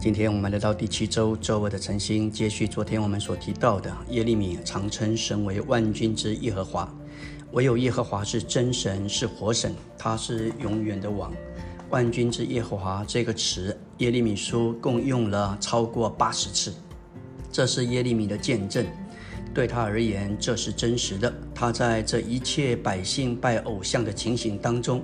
[0.00, 6.90] 今天我们来到第七周周二的晨星，接续昨天我们所提到的耶利米常称神为万军之耶和华，
[7.52, 11.30] 唯有耶和华是真神，是活神，他是永远的王。
[11.90, 16.72] 万军之耶和华这个词，耶利米书共用了超过八十次，
[17.52, 18.86] 这是耶利米的见证。
[19.52, 21.30] 对他而言，这是真实的。
[21.54, 25.02] 他在这一切百姓拜偶像的情形当中。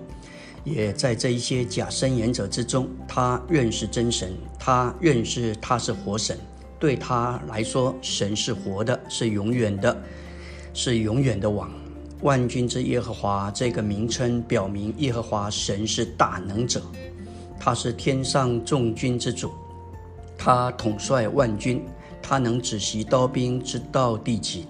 [0.67, 6.37] 也在这一些假申言者之中，他认识真神，他认识他是活神。
[6.81, 9.97] 对他来说，神是活的，是永远的，
[10.75, 11.71] 是永远的王。
[12.23, 16.83] 万军之耶和华这个名称表明，耶和华神是大能者，
[17.61, 19.53] 他是天上众军之主，
[20.37, 21.85] 他统帅万军，
[22.21, 24.67] 他能指袭刀兵直到地极，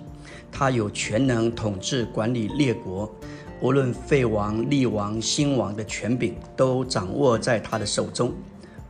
[0.52, 3.10] 他有全能统治管理列国。
[3.60, 8.32] 无论废王、立王、兴王的权柄，都掌握在他的手中。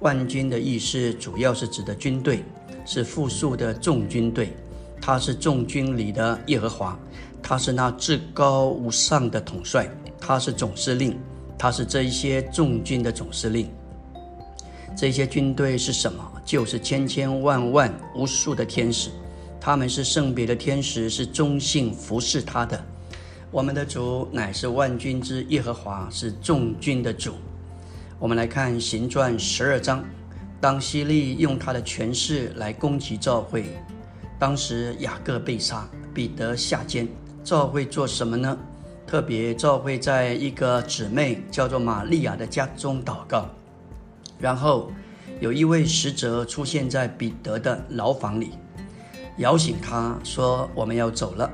[0.01, 2.45] 万军的意思，主要是指的军队，
[2.85, 4.53] 是复数的众军队。
[5.01, 6.99] 他是众军里的耶和华，
[7.43, 9.89] 他是那至高无上的统帅，
[10.21, 11.17] 他是总司令，
[11.57, 13.71] 他是这一些众军的总司令。
[14.97, 16.25] 这些军队是什么？
[16.45, 19.11] 就是千千万万无数的天使，
[19.61, 22.83] 他们是圣别的天使，是忠信服侍他的。
[23.53, 27.35] 我们的主乃是万军之耶和华，是众军的主。
[28.19, 30.05] 我们来看行传十二章，
[30.61, 33.67] 当希利用他的权势来攻击教会，
[34.37, 37.07] 当时雅各被杀，彼得下监，
[37.45, 38.59] 教会做什么呢？
[39.07, 43.49] 特别教会在一个姊妹叫做玛利亚的家中祷告，
[44.41, 44.91] 然后
[45.39, 48.51] 有一位使者出现在彼得的牢房里，
[49.39, 51.49] 摇醒他说：“我们要走了。”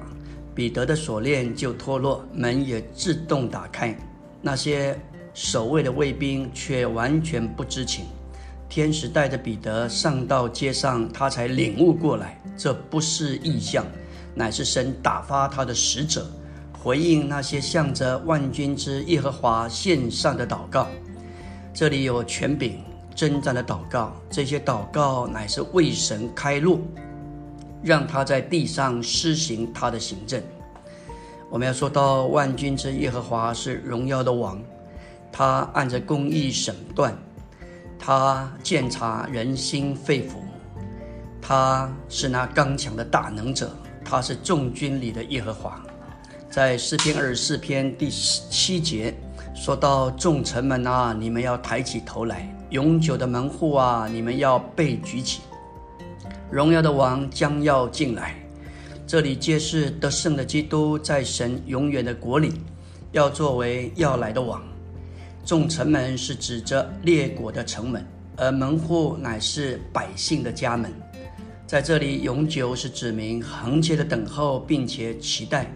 [0.54, 3.96] 彼得的锁链就脱落，门也自动打开。
[4.40, 4.98] 那些
[5.32, 8.04] 守卫的卫兵却完全不知情。
[8.68, 13.84] 天使带着彼得上到街上，他才领悟过来，这不是异象，
[14.34, 16.26] 乃是神打发他的使者，
[16.72, 20.88] 回应那些向着万军之耶和华献上的祷告。
[21.74, 22.80] 这里有权柄
[23.14, 26.80] 征战的祷告，这些祷告乃是为神开路。
[27.82, 30.42] 让他在地上施行他的行政。
[31.50, 34.58] 我们要说到万军之耶和华是荣耀的王，
[35.30, 37.14] 他按着公义审断，
[37.98, 40.36] 他鉴察人心肺腑，
[41.40, 45.82] 他是那刚强的大能者，他是众军里的耶和华。
[46.48, 49.14] 在诗篇二十四篇第七节
[49.54, 55.42] 说到：“众臣们啊，你们要抬起头来；永久的门户啊，你们要被举起。”
[56.52, 58.34] 荣耀的王将要进来，
[59.06, 62.52] 这里揭示得胜的基督在神永远的国里，
[63.10, 64.62] 要作为要来的王。
[65.46, 70.92] 众城门是指着列国的城门，而门户乃是百姓的家门。
[71.66, 75.72] 在这里，永久是指明恒切的等候，并且期待。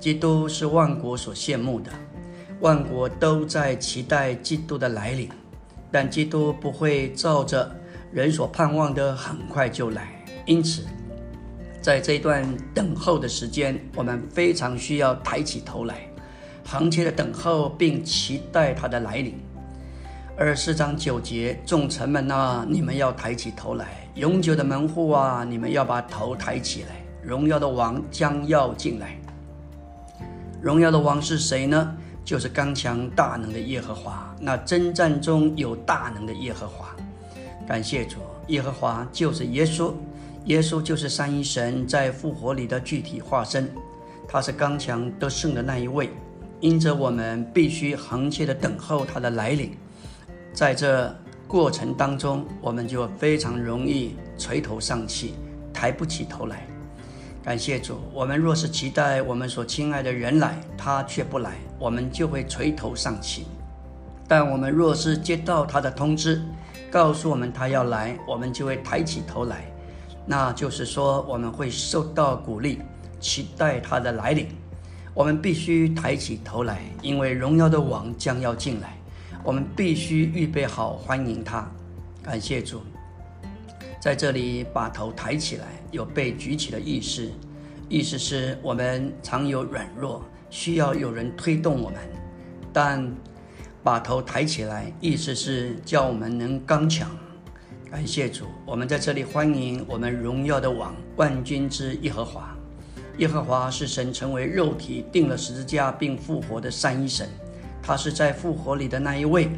[0.00, 1.90] 基督是万国所羡慕的，
[2.60, 5.28] 万国都在期待基督的来临，
[5.92, 7.70] 但基督不会照着。
[8.16, 10.08] 人所盼望的很快就来，
[10.46, 10.86] 因此，
[11.82, 16.08] 在这段等候的时间，我们非常需要抬起头来，
[16.66, 19.34] 恒切的等候并期待他的来临。
[20.34, 23.84] 二十四章九节，众臣们啊，你们要抬起头来；
[24.14, 26.96] 永久的门户啊，你们要把头抬起来。
[27.22, 29.14] 荣耀的王将要进来。
[30.62, 31.94] 荣耀的王是谁呢？
[32.24, 34.34] 就是刚强大能的耶和华。
[34.40, 36.96] 那征战中有大能的耶和华。
[37.66, 39.92] 感谢主，耶和华就是耶稣，
[40.44, 43.68] 耶稣就是三一神在复活里的具体化身，
[44.28, 46.10] 他是刚强得胜的那一位。
[46.60, 49.72] 因着我们必须恒切的等候他的来临，
[50.54, 51.14] 在这
[51.46, 55.34] 过程当中，我们就非常容易垂头丧气，
[55.72, 56.66] 抬不起头来。
[57.42, 63.46] 感谢主，我们若是期待我们所亲爱的人来，他却不来，我们就会垂头丧气。
[64.26, 66.42] 但我们若是接到他的通知，
[66.90, 69.64] 告诉我们他要来，我们就会抬起头来，
[70.24, 72.78] 那就是说我们会受到鼓励，
[73.20, 74.48] 期待他的来临。
[75.12, 78.96] 我们必须抬起头来，因为荣耀的王将要进来，
[79.42, 81.68] 我们必须预备好欢迎他。
[82.22, 82.80] 感谢主，
[84.00, 87.30] 在这里把头抬起来，有被举起的意思，
[87.88, 91.98] 意思是我们常有软弱，需要有人推动我们，
[92.72, 93.12] 但。
[93.86, 97.08] 把头抬起来，意思是叫我们能刚强。
[97.88, 102.52] 感谢主，我们在这里欢迎我们荣耀的王，万军之耶和华。
[103.18, 107.28] 耶和华是神成为肉体，定了十字架并复活的三一神。
[107.80, 109.48] 他是在复活里的那一位，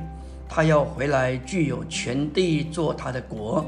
[0.46, 3.64] 他要回来，具有全地做他的国。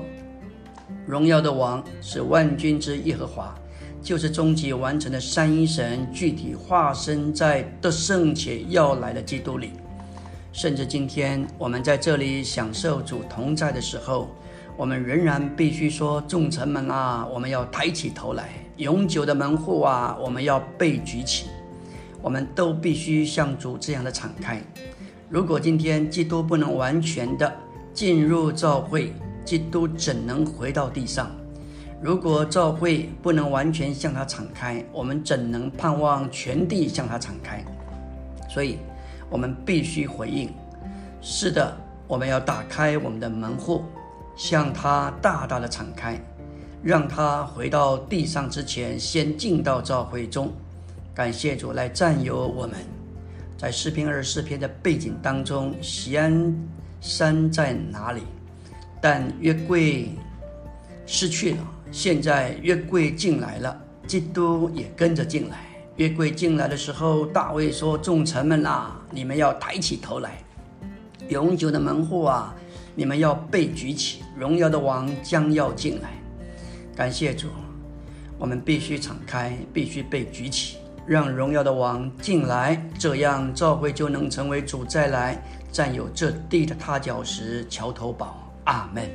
[1.06, 3.54] 荣耀的王是万军之耶和华，
[4.02, 9.70] 就是终极完成的三一神，具体化身在得胜且要来的基督里。
[10.52, 14.28] 甚至今天我们在这里享受主同在的时候，
[14.76, 18.44] 我们仍然必须说：“众臣们啊，我们要抬起头来；
[18.76, 21.46] 永久的门户啊，我们要被举起。”
[22.20, 24.60] 我们都必须像主这样的敞开。
[25.28, 27.50] 如果今天基督不能完全的
[27.94, 29.12] 进入教会，
[29.44, 31.30] 基督怎能回到地上？
[32.02, 37.64] 如果教会不能完全向他敞开，我们怎能盼望全地向他敞开？
[38.48, 38.78] 所以。
[39.30, 40.52] 我们必须回应，
[41.22, 41.74] 是的，
[42.06, 43.84] 我们要打开我们的门户，
[44.36, 46.20] 向他大大的敞开，
[46.82, 50.52] 让他回到地上之前，先进到召会中。
[51.14, 52.76] 感谢主来占有我们。
[53.56, 56.54] 在诗篇二十四篇的背景当中，西安
[57.00, 58.22] 山在哪里？
[59.00, 60.10] 但约柜
[61.06, 61.58] 失去了，
[61.92, 65.69] 现在约柜进来了，基督也跟着进来。
[66.00, 70.38] 约柜进来的时候，大卫说：“众臣们啊，你们要抬起头来，
[71.28, 72.56] 永久的门户啊，
[72.94, 76.08] 你们要被举起，荣耀的王将要进来。”
[76.96, 77.48] 感谢主，
[78.38, 85.38] 我们必须敞开，必须被举起，让荣耀的王进来，这样教会就能成为主再来
[85.70, 88.50] 占有这地的踏脚石、桥头堡。
[88.64, 89.06] 阿门。